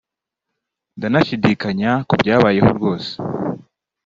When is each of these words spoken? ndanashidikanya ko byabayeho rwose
ndanashidikanya 0.97 1.91
ko 2.07 2.13
byabayeho 2.21 2.69
rwose 2.77 3.11